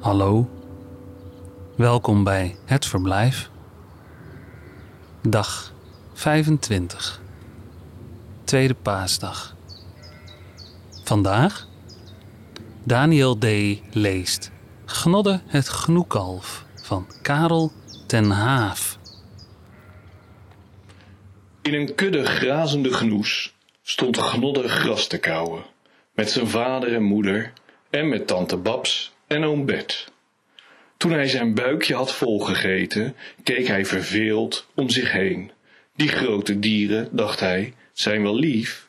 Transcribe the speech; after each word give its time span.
Hallo, 0.00 0.50
welkom 1.76 2.24
bij 2.24 2.56
Het 2.64 2.86
Verblijf. 2.86 3.50
Dag 5.28 5.72
25, 6.12 7.20
tweede 8.44 8.74
paasdag. 8.74 9.56
Vandaag 11.04 11.68
Daniel 12.84 13.38
D. 13.38 13.46
leest 13.90 14.50
Gnodde 14.84 15.40
het 15.46 15.68
Gnoekalf 15.68 16.64
van 16.82 17.06
Karel 17.22 17.72
ten 18.06 18.30
Haaf. 18.30 18.98
In 21.62 21.74
een 21.74 21.94
kudde 21.94 22.24
grazende 22.24 22.92
genoes 22.92 23.54
stond 23.82 24.18
Gnodde 24.18 24.68
gras 24.68 25.06
te 25.06 25.18
kauwen, 25.18 25.64
met 26.12 26.30
zijn 26.30 26.46
vader 26.48 26.94
en 26.94 27.02
moeder 27.02 27.52
en 27.90 28.08
met 28.08 28.26
tante 28.26 28.56
Babs 28.56 29.12
en 29.26 29.44
oom 29.44 29.66
Bert. 29.66 30.12
Toen 30.96 31.12
hij 31.12 31.28
zijn 31.28 31.54
buikje 31.54 31.94
had 31.94 32.14
volgegeten, 32.14 33.16
keek 33.42 33.66
hij 33.66 33.84
verveeld 33.86 34.66
om 34.74 34.88
zich 34.88 35.12
heen. 35.12 35.50
Die 35.96 36.08
grote 36.08 36.58
dieren, 36.58 37.08
dacht 37.10 37.40
hij, 37.40 37.74
zijn 37.92 38.22
wel 38.22 38.38
lief, 38.38 38.88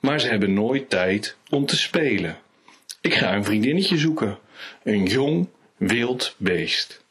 maar 0.00 0.20
ze 0.20 0.28
hebben 0.28 0.54
nooit 0.54 0.90
tijd 0.90 1.36
om 1.48 1.66
te 1.66 1.76
spelen. 1.76 2.38
Ik 3.00 3.14
ga 3.14 3.34
een 3.34 3.44
vriendinnetje 3.44 3.98
zoeken, 3.98 4.38
een 4.82 5.04
jong, 5.04 5.48
wild 5.76 6.34
beest. 6.36 7.04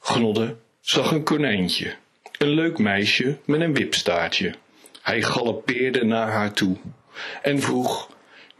Gnodde 0.00 0.56
zag 0.80 1.10
een 1.10 1.22
konijntje, 1.22 1.94
een 2.38 2.48
leuk 2.48 2.78
meisje 2.78 3.38
met 3.44 3.60
een 3.60 3.74
wipstaartje. 3.74 4.54
Hij 5.02 5.22
galoppeerde 5.22 6.04
naar 6.04 6.30
haar 6.30 6.52
toe 6.52 6.76
en 7.42 7.60
vroeg, 7.60 8.10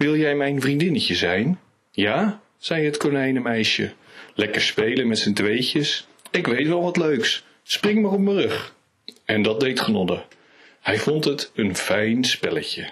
wil 0.00 0.16
jij 0.16 0.34
mijn 0.34 0.60
vriendinnetje 0.60 1.14
zijn? 1.14 1.60
Ja, 1.90 2.40
zei 2.58 2.84
het 2.84 2.96
konijnenmeisje, 2.96 3.92
lekker 4.34 4.60
spelen 4.60 5.08
met 5.08 5.18
z'n 5.18 5.32
tweetjes. 5.32 6.06
Ik 6.30 6.46
weet 6.46 6.66
wel 6.66 6.82
wat 6.82 6.96
leuks, 6.96 7.44
spring 7.62 8.02
maar 8.02 8.12
op 8.12 8.20
mijn 8.20 8.36
rug. 8.36 8.74
En 9.24 9.42
dat 9.42 9.60
deed 9.60 9.80
Gnodde. 9.80 10.24
Hij 10.80 10.98
vond 10.98 11.24
het 11.24 11.50
een 11.54 11.76
fijn 11.76 12.24
spelletje. 12.24 12.88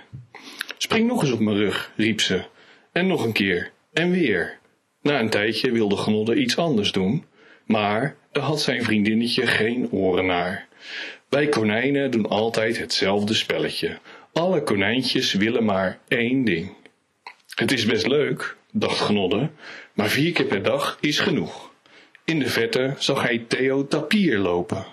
Spring 0.79 1.07
nog 1.07 1.23
eens 1.23 1.33
op 1.33 1.41
mijn 1.41 1.57
rug, 1.57 1.93
riep 1.97 2.21
ze, 2.21 2.45
en 2.93 3.07
nog 3.07 3.25
een 3.25 3.33
keer, 3.33 3.71
en 3.93 4.11
weer. 4.11 4.59
Na 5.03 5.21
een 5.21 5.31
tijdje 5.31 5.71
wilde 5.71 5.97
Gnodde 5.97 6.35
iets 6.35 6.57
anders 6.57 6.93
doen, 6.93 7.25
maar 7.67 8.17
er 8.33 8.41
had 8.41 8.61
zijn 8.61 8.83
vriendinnetje 8.83 9.47
geen 9.47 9.91
oren 9.91 10.27
naar. 10.27 10.67
Wij 11.29 11.49
konijnen 11.49 12.11
doen 12.11 12.29
altijd 12.29 12.79
hetzelfde 12.79 13.35
spelletje. 13.35 13.99
Alle 14.33 14.63
konijntjes 14.63 15.33
willen 15.33 15.65
maar 15.65 15.99
één 16.09 16.45
ding. 16.45 16.77
Het 17.59 17.73
is 17.73 17.85
best 17.85 18.07
leuk, 18.07 18.57
dacht 18.73 19.01
Gnodde, 19.01 19.51
maar 19.93 20.09
vier 20.09 20.33
keer 20.33 20.47
per 20.47 20.63
dag 20.63 20.99
is 21.01 21.19
genoeg. 21.19 21.73
In 22.25 22.39
de 22.39 22.49
verte 22.49 22.95
zag 22.99 23.23
hij 23.23 23.45
Theo 23.49 23.87
Tapier 23.87 24.39
lopen. 24.39 24.87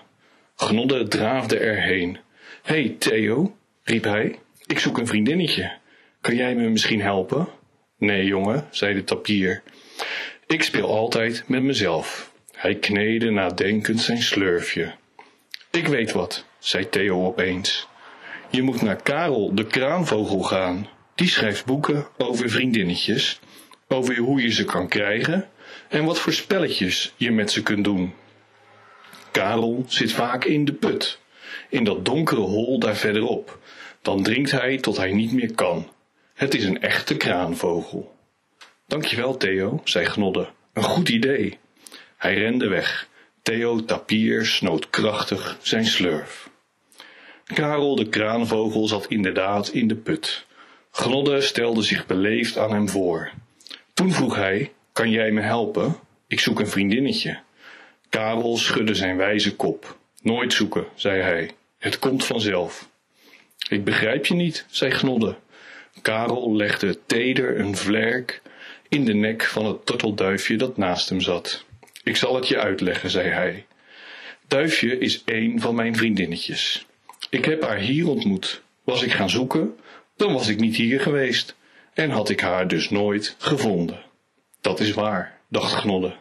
Gnodde 0.56 1.08
draafde 1.08 1.58
erheen. 1.58 2.18
Hé 2.62 2.74
hey, 2.74 2.96
Theo, 2.98 3.56
riep 3.82 4.04
hij, 4.04 4.38
ik 4.66 4.78
zoek 4.78 4.98
een 4.98 5.06
vriendinnetje. 5.06 5.72
Kan 6.20 6.36
jij 6.36 6.54
me 6.54 6.68
misschien 6.68 7.00
helpen? 7.00 7.48
Nee, 7.98 8.24
jongen, 8.24 8.66
zei 8.70 8.94
de 8.94 9.04
tapier. 9.04 9.62
Ik 10.46 10.62
speel 10.62 10.88
altijd 10.88 11.44
met 11.46 11.62
mezelf. 11.62 12.32
Hij 12.52 12.74
kneedde 12.74 13.30
nadenkend 13.30 14.00
zijn 14.00 14.22
slurfje. 14.22 14.94
Ik 15.70 15.86
weet 15.86 16.12
wat, 16.12 16.44
zei 16.58 16.88
Theo 16.88 17.26
opeens. 17.26 17.88
Je 18.50 18.62
moet 18.62 18.82
naar 18.82 19.02
Karel 19.02 19.54
de 19.54 19.66
kraanvogel 19.66 20.42
gaan. 20.42 20.94
Die 21.16 21.28
schrijft 21.28 21.64
boeken 21.64 22.06
over 22.16 22.50
vriendinnetjes, 22.50 23.40
over 23.88 24.16
hoe 24.16 24.42
je 24.42 24.50
ze 24.52 24.64
kan 24.64 24.88
krijgen 24.88 25.48
en 25.88 26.04
wat 26.04 26.18
voor 26.20 26.32
spelletjes 26.32 27.12
je 27.16 27.30
met 27.30 27.50
ze 27.50 27.62
kunt 27.62 27.84
doen. 27.84 28.14
Karel 29.30 29.84
zit 29.88 30.12
vaak 30.12 30.44
in 30.44 30.64
de 30.64 30.72
put, 30.72 31.18
in 31.68 31.84
dat 31.84 32.04
donkere 32.04 32.40
hol 32.40 32.78
daar 32.78 32.96
verderop. 32.96 33.58
Dan 34.02 34.22
drinkt 34.22 34.50
hij 34.50 34.78
tot 34.78 34.96
hij 34.96 35.12
niet 35.12 35.32
meer 35.32 35.54
kan. 35.54 35.90
Het 36.34 36.54
is 36.54 36.64
een 36.64 36.82
echte 36.82 37.16
kraanvogel. 37.16 38.14
Dankjewel, 38.86 39.36
Theo, 39.36 39.80
zei 39.84 40.06
Gnodde. 40.06 40.48
Een 40.72 40.82
goed 40.82 41.08
idee. 41.08 41.58
Hij 42.16 42.34
rende 42.34 42.68
weg. 42.68 43.08
Theo 43.42 43.84
Tapier 43.84 44.46
snoot 44.46 44.90
krachtig 44.90 45.58
zijn 45.62 45.86
slurf. 45.86 46.50
Karel 47.44 47.96
de 47.96 48.08
kraanvogel 48.08 48.86
zat 48.86 49.06
inderdaad 49.06 49.68
in 49.68 49.88
de 49.88 49.96
put. 49.96 50.46
Gnodde 50.96 51.40
stelde 51.40 51.82
zich 51.82 52.06
beleefd 52.06 52.58
aan 52.58 52.72
hem 52.72 52.88
voor. 52.88 53.30
Toen 53.94 54.12
vroeg 54.12 54.36
hij, 54.36 54.72
kan 54.92 55.10
jij 55.10 55.30
me 55.30 55.40
helpen? 55.40 55.96
Ik 56.26 56.40
zoek 56.40 56.60
een 56.60 56.68
vriendinnetje. 56.68 57.38
Karel 58.08 58.56
schudde 58.56 58.94
zijn 58.94 59.16
wijze 59.16 59.56
kop. 59.56 59.98
Nooit 60.22 60.52
zoeken, 60.52 60.86
zei 60.94 61.20
hij. 61.20 61.50
Het 61.78 61.98
komt 61.98 62.24
vanzelf. 62.24 62.88
Ik 63.68 63.84
begrijp 63.84 64.26
je 64.26 64.34
niet, 64.34 64.66
zei 64.70 64.90
Gnodde. 64.90 65.36
Karel 66.02 66.56
legde 66.56 66.98
teder 67.06 67.60
een 67.60 67.76
vlerk 67.76 68.42
in 68.88 69.04
de 69.04 69.14
nek 69.14 69.44
van 69.44 69.66
het 69.66 69.86
tortelduifje 69.86 70.56
dat 70.56 70.76
naast 70.76 71.08
hem 71.08 71.20
zat. 71.20 71.64
Ik 72.02 72.16
zal 72.16 72.34
het 72.34 72.48
je 72.48 72.58
uitleggen, 72.58 73.10
zei 73.10 73.28
hij. 73.28 73.66
Duifje 74.48 74.98
is 74.98 75.22
één 75.24 75.60
van 75.60 75.74
mijn 75.74 75.96
vriendinnetjes. 75.96 76.86
Ik 77.30 77.44
heb 77.44 77.62
haar 77.62 77.78
hier 77.78 78.08
ontmoet. 78.08 78.62
Was 78.84 79.02
ik 79.02 79.12
gaan 79.12 79.30
zoeken, 79.30 79.76
dan 80.16 80.32
was 80.32 80.48
ik 80.48 80.60
niet 80.60 80.76
hier 80.76 81.00
geweest 81.00 81.56
en 81.94 82.10
had 82.10 82.28
ik 82.28 82.40
haar 82.40 82.68
dus 82.68 82.90
nooit 82.90 83.34
gevonden. 83.38 84.02
Dat 84.60 84.80
is 84.80 84.92
waar, 84.92 85.38
dacht 85.48 85.72
Gnodde. 85.72 86.14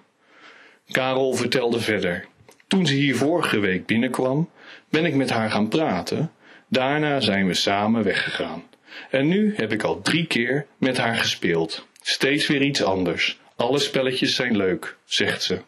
Karel 0.92 1.34
vertelde 1.34 1.80
verder. 1.80 2.26
Toen 2.68 2.86
ze 2.86 2.94
hier 2.94 3.16
vorige 3.16 3.60
week 3.60 3.86
binnenkwam, 3.86 4.50
ben 4.90 5.06
ik 5.06 5.16
met 5.16 5.30
haar 5.30 5.52
gaan 5.52 5.68
praten. 5.68 6.32
Daarna 6.68 7.20
zijn 7.20 7.48
we 7.48 7.54
samen 7.54 8.04
weggegaan. 8.04 8.64
En 9.10 9.28
nu 9.28 9.56
heb 9.56 9.72
ik 9.72 9.84
al 9.84 10.02
drie 10.02 10.28
keer 10.28 10.66
met 10.78 10.98
haar 10.98 11.16
gespeeld. 11.16 11.88
Steeds 12.02 12.48
weer 12.48 12.62
iets 12.62 12.84
anders. 12.84 13.40
Alle 13.56 13.80
spelletjes 13.80 14.36
zijn 14.36 14.58
leuk, 14.58 14.98
zegt 15.06 15.44
ze. 15.44 15.62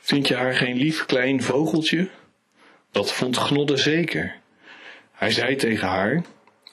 Vind 0.00 0.28
je 0.28 0.34
haar 0.34 0.54
geen 0.54 0.76
lief 0.76 1.06
klein 1.06 1.42
vogeltje? 1.42 2.08
Dat 2.90 3.12
vond 3.12 3.36
Gnodde 3.36 3.76
zeker. 3.76 4.34
Hij 5.12 5.30
zei 5.30 5.56
tegen 5.56 5.88
haar: 5.88 6.22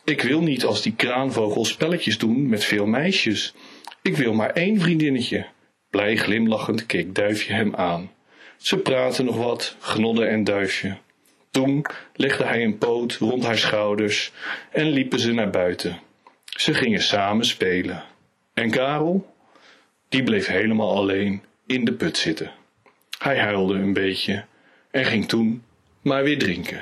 Ik 0.10 0.22
wil 0.22 0.42
niet 0.42 0.66
als 0.66 0.82
die 0.82 0.96
kraanvogel 0.96 1.66
spelletjes 1.66 2.18
doen 2.18 2.50
met 2.50 2.64
veel 2.64 2.86
meisjes. 2.86 3.54
Ik 4.02 4.18
wil 4.18 4.34
maar 4.34 4.50
één 4.50 4.80
vriendinnetje. 4.80 5.46
Blij 5.90 6.16
glimlachend 6.16 6.86
keek 6.86 7.16
Duifje 7.16 7.54
hem 7.54 7.76
aan. 7.76 8.12
Ze 8.58 8.78
praten 8.78 9.26
nog 9.26 9.36
wat, 9.36 9.76
Gnodde 9.80 10.26
en 10.26 10.44
Duifje. 10.44 10.98
Toen 11.52 11.86
legde 12.16 12.44
hij 12.44 12.64
een 12.64 12.78
poot 12.78 13.16
rond 13.16 13.44
haar 13.44 13.58
schouders 13.58 14.32
en 14.72 14.90
liepen 14.90 15.20
ze 15.20 15.32
naar 15.32 15.50
buiten. 15.50 16.00
Ze 16.46 16.74
gingen 16.74 17.02
samen 17.02 17.46
spelen. 17.46 18.04
En 18.54 18.70
Karel? 18.70 19.34
Die 20.08 20.24
bleef 20.24 20.48
helemaal 20.48 20.96
alleen 20.96 21.42
in 21.68 21.86
de 21.86 21.94
put 21.94 22.18
zitten. 22.18 22.52
Hij 23.20 23.40
huilde 23.40 23.74
een 23.74 23.94
beetje 23.94 24.46
en 24.92 25.06
ging 25.06 25.28
toen 25.28 25.64
maar 26.02 26.24
weer 26.24 26.40
drinken. 26.40 26.82